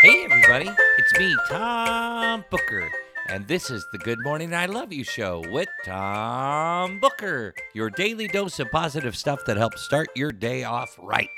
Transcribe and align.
Hey, 0.00 0.24
everybody, 0.24 0.70
it's 0.96 1.18
me, 1.18 1.34
Tom 1.48 2.44
Booker, 2.50 2.88
and 3.28 3.48
this 3.48 3.68
is 3.68 3.84
the 3.90 3.98
Good 3.98 4.20
Morning 4.22 4.54
I 4.54 4.66
Love 4.66 4.92
You 4.92 5.02
show 5.02 5.42
with 5.50 5.68
Tom 5.84 7.00
Booker, 7.00 7.52
your 7.74 7.90
daily 7.90 8.28
dose 8.28 8.60
of 8.60 8.70
positive 8.70 9.16
stuff 9.16 9.44
that 9.46 9.56
helps 9.56 9.82
start 9.82 10.06
your 10.14 10.30
day 10.30 10.62
off 10.62 10.96
right. 11.02 11.28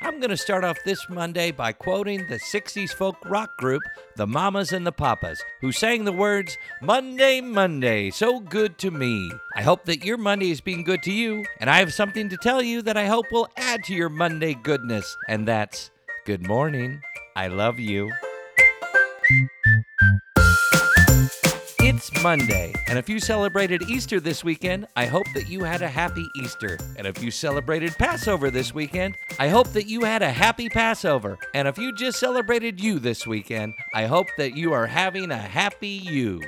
I'm 0.00 0.18
going 0.18 0.30
to 0.30 0.36
start 0.38 0.64
off 0.64 0.78
this 0.86 1.10
Monday 1.10 1.50
by 1.50 1.72
quoting 1.72 2.26
the 2.26 2.38
60s 2.38 2.94
folk 2.94 3.16
rock 3.26 3.54
group, 3.58 3.82
the 4.16 4.26
Mamas 4.26 4.72
and 4.72 4.86
the 4.86 4.92
Papas, 4.92 5.42
who 5.60 5.70
sang 5.70 6.06
the 6.06 6.12
words, 6.12 6.56
Monday, 6.80 7.42
Monday, 7.42 8.08
so 8.08 8.40
good 8.40 8.78
to 8.78 8.90
me. 8.90 9.30
I 9.54 9.60
hope 9.60 9.84
that 9.84 10.06
your 10.06 10.16
Monday 10.16 10.50
is 10.50 10.62
being 10.62 10.84
good 10.84 11.02
to 11.02 11.12
you, 11.12 11.44
and 11.60 11.68
I 11.68 11.80
have 11.80 11.92
something 11.92 12.30
to 12.30 12.38
tell 12.38 12.62
you 12.62 12.80
that 12.80 12.96
I 12.96 13.08
hope 13.08 13.30
will 13.30 13.50
add 13.58 13.84
to 13.84 13.94
your 13.94 14.08
Monday 14.08 14.54
goodness, 14.54 15.18
and 15.28 15.46
that's 15.46 15.90
good 16.24 16.46
morning. 16.46 17.02
I 17.36 17.48
love 17.48 17.78
you. 17.78 18.10
It's 21.80 22.22
Monday, 22.22 22.72
and 22.88 22.98
if 22.98 23.10
you 23.10 23.20
celebrated 23.20 23.82
Easter 23.90 24.20
this 24.20 24.42
weekend, 24.42 24.86
I 24.96 25.04
hope 25.04 25.26
that 25.34 25.46
you 25.46 25.62
had 25.62 25.82
a 25.82 25.88
happy 25.88 26.26
Easter. 26.42 26.78
And 26.96 27.06
if 27.06 27.22
you 27.22 27.30
celebrated 27.30 27.92
Passover 27.98 28.50
this 28.50 28.72
weekend, 28.72 29.18
I 29.38 29.48
hope 29.48 29.68
that 29.74 29.86
you 29.86 30.02
had 30.04 30.22
a 30.22 30.32
happy 30.32 30.70
Passover. 30.70 31.36
And 31.52 31.68
if 31.68 31.76
you 31.76 31.94
just 31.94 32.18
celebrated 32.18 32.82
you 32.82 32.98
this 32.98 33.26
weekend, 33.26 33.74
I 33.94 34.06
hope 34.06 34.28
that 34.38 34.56
you 34.56 34.72
are 34.72 34.86
having 34.86 35.30
a 35.30 35.36
happy 35.36 35.88
you. 35.88 36.40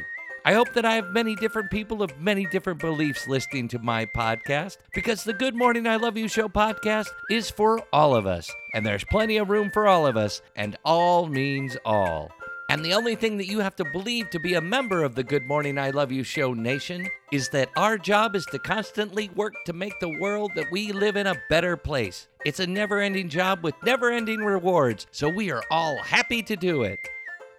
I 0.49 0.55
hope 0.55 0.73
that 0.73 0.87
I 0.87 0.95
have 0.95 1.13
many 1.13 1.35
different 1.35 1.71
people 1.71 2.03
of 2.03 2.19
many 2.19 2.47
different 2.47 2.81
beliefs 2.81 3.29
listening 3.29 3.69
to 3.69 3.79
my 3.81 4.07
podcast 4.07 4.79
because 4.95 5.23
the 5.23 5.35
Good 5.35 5.55
Morning 5.55 5.87
I 5.87 5.97
Love 5.97 6.17
You 6.17 6.27
Show 6.27 6.49
podcast 6.49 7.09
is 7.31 7.51
for 7.51 7.85
all 7.93 8.15
of 8.15 8.27
us. 8.27 8.51
And 8.73 8.87
there's 8.87 9.05
plenty 9.05 9.37
of 9.37 9.51
room 9.51 9.71
for 9.71 9.87
all 9.87 10.07
of 10.07 10.17
us, 10.17 10.41
and 10.57 10.75
all 10.87 11.27
means 11.27 11.77
all. 11.85 12.31
And 12.71 12.83
the 12.83 12.95
only 12.95 13.15
thing 13.15 13.37
that 13.37 13.47
you 13.47 13.61
have 13.61 13.77
to 13.77 13.85
believe 13.93 14.31
to 14.31 14.41
be 14.41 14.55
a 14.55 14.63
member 14.63 15.05
of 15.05 15.15
the 15.15 15.23
Good 15.23 15.45
Morning 15.45 15.77
I 15.77 15.91
Love 15.91 16.11
You 16.11 16.25
Show 16.25 16.55
Nation 16.55 17.07
is 17.31 17.51
that 17.51 17.69
our 17.77 17.99
job 17.99 18.35
is 18.35 18.47
to 18.47 18.59
constantly 18.59 19.29
work 19.37 19.53
to 19.67 19.75
make 19.75 20.01
the 20.01 20.19
world 20.19 20.53
that 20.55 20.73
we 20.73 20.93
live 20.93 21.17
in 21.17 21.27
a 21.27 21.43
better 21.51 21.77
place. 21.77 22.27
It's 22.47 22.61
a 22.61 22.67
never 22.67 23.01
ending 23.01 23.29
job 23.29 23.63
with 23.63 23.75
never 23.85 24.11
ending 24.11 24.41
rewards, 24.41 25.09
so 25.11 25.29
we 25.29 25.51
are 25.51 25.65
all 25.71 25.99
happy 25.99 26.43
to 26.45 26.57
do 26.57 26.85
it. 26.85 26.99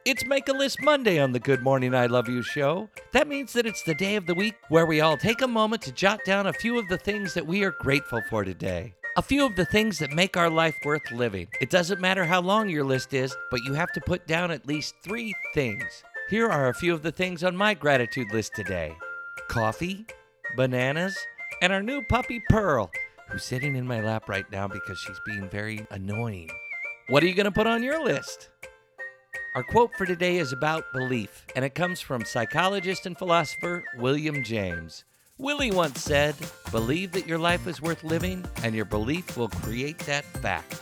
It's 0.06 0.26
Make 0.26 0.48
a 0.48 0.54
List 0.54 0.82
Monday 0.82 1.20
on 1.20 1.34
the 1.34 1.40
Good 1.40 1.62
Morning 1.62 1.94
I 1.94 2.06
Love 2.06 2.30
You 2.30 2.42
show. 2.42 2.90
That 3.12 3.28
means 3.28 3.52
that 3.52 3.66
it's 3.66 3.84
the 3.84 3.94
day 3.94 4.16
of 4.16 4.26
the 4.26 4.34
week 4.34 4.56
where 4.70 4.86
we 4.86 5.02
all 5.02 5.18
take 5.18 5.42
a 5.42 5.48
moment 5.48 5.82
to 5.84 5.92
jot 5.92 6.22
down 6.26 6.48
a 6.48 6.54
few 6.54 6.80
of 6.80 6.88
the 6.88 6.98
things 6.98 7.34
that 7.34 7.46
we 7.46 7.64
are 7.66 7.72
grateful 7.72 8.22
for 8.30 8.46
today. 8.46 8.94
A 9.18 9.22
few 9.22 9.46
of 9.46 9.58
the 9.58 9.66
things 9.66 10.00
that 10.00 10.14
make 10.14 10.38
our 10.38 10.50
life 10.50 10.78
worth 10.86 11.12
living. 11.12 11.48
It 11.60 11.70
doesn't 11.70 12.00
matter 12.00 12.24
how 12.24 12.40
long 12.40 12.70
your 12.70 12.86
list 12.86 13.14
is, 13.14 13.36
but 13.52 13.60
you 13.66 13.74
have 13.74 13.92
to 13.92 14.02
put 14.02 14.26
down 14.26 14.52
at 14.52 14.66
least 14.66 14.96
three 15.04 15.36
things. 15.54 16.04
Here 16.30 16.50
are 16.50 16.70
a 16.70 16.74
few 16.74 16.94
of 16.94 17.04
the 17.04 17.12
things 17.12 17.44
on 17.44 17.56
my 17.56 17.74
gratitude 17.74 18.32
list 18.32 18.56
today 18.56 18.96
coffee, 19.50 20.06
bananas, 20.56 21.18
and 21.62 21.74
our 21.74 21.84
new 21.84 22.02
puppy 22.04 22.42
Pearl, 22.50 22.90
who's 23.30 23.44
sitting 23.44 23.76
in 23.76 23.86
my 23.86 24.00
lap 24.02 24.30
right 24.30 24.50
now 24.50 24.68
because 24.68 24.98
she's 24.98 25.20
being 25.26 25.50
very 25.50 25.86
annoying. 25.92 26.50
What 27.10 27.22
are 27.22 27.28
you 27.28 27.36
going 27.36 27.46
to 27.46 27.52
put 27.52 27.68
on 27.68 27.84
your 27.84 28.04
list? 28.04 28.50
Our 29.56 29.64
quote 29.64 29.96
for 29.96 30.06
today 30.06 30.38
is 30.38 30.54
about 30.54 30.94
belief, 30.94 31.46
and 31.56 31.66
it 31.66 31.74
comes 31.74 32.00
from 32.00 32.24
psychologist 32.24 33.08
and 33.08 33.18
philosopher 33.18 33.84
William 33.98 34.44
James. 34.44 35.06
Willie 35.40 35.72
once 35.72 36.04
said, 36.04 36.36
Believe 36.70 37.12
that 37.14 37.28
your 37.28 37.40
life 37.40 37.66
is 37.66 37.82
worth 37.82 38.04
living, 38.04 38.46
and 38.64 38.76
your 38.76 38.86
belief 38.86 39.38
will 39.38 39.50
create 39.50 39.98
that 40.00 40.24
fact. 40.24 40.80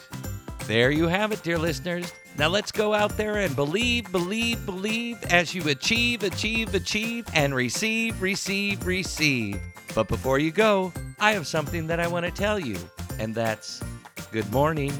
There 0.67 0.91
you 0.91 1.07
have 1.07 1.31
it, 1.31 1.43
dear 1.43 1.57
listeners. 1.57 2.11
Now 2.37 2.49
let's 2.49 2.73
go 2.73 2.93
out 2.93 3.15
there 3.15 3.37
and 3.37 3.55
believe, 3.55 4.11
believe, 4.11 4.65
believe 4.65 5.23
as 5.29 5.55
you 5.55 5.69
achieve, 5.69 6.23
achieve, 6.23 6.75
achieve, 6.75 7.25
and 7.33 7.55
receive, 7.55 8.21
receive, 8.21 8.85
receive. 8.85 9.61
But 9.95 10.09
before 10.09 10.39
you 10.39 10.51
go, 10.51 10.91
I 11.19 11.31
have 11.31 11.47
something 11.47 11.87
that 11.87 12.01
I 12.01 12.07
want 12.07 12.25
to 12.25 12.31
tell 12.31 12.59
you, 12.59 12.77
and 13.17 13.33
that's 13.33 13.81
good 14.31 14.51
morning. 14.51 14.91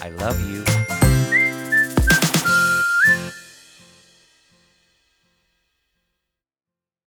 I 0.00 0.10
love 0.10 0.40
you. 0.48 1.51